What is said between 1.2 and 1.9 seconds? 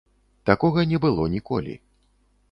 ніколі.